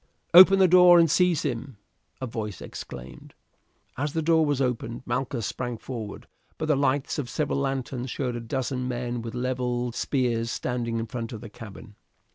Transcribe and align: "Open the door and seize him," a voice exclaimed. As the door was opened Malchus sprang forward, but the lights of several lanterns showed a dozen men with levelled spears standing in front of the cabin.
"Open 0.33 0.57
the 0.57 0.67
door 0.67 0.97
and 0.97 1.11
seize 1.11 1.43
him," 1.43 1.77
a 2.19 2.25
voice 2.25 2.59
exclaimed. 2.59 3.35
As 3.99 4.13
the 4.13 4.23
door 4.23 4.43
was 4.47 4.59
opened 4.59 5.03
Malchus 5.05 5.45
sprang 5.45 5.77
forward, 5.77 6.25
but 6.57 6.65
the 6.65 6.75
lights 6.75 7.19
of 7.19 7.29
several 7.29 7.59
lanterns 7.59 8.09
showed 8.09 8.35
a 8.35 8.39
dozen 8.41 8.87
men 8.87 9.21
with 9.21 9.35
levelled 9.35 9.93
spears 9.93 10.49
standing 10.49 10.97
in 10.97 11.05
front 11.05 11.33
of 11.33 11.41
the 11.41 11.49
cabin. 11.49 11.93